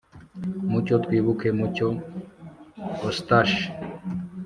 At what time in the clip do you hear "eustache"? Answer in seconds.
3.03-3.63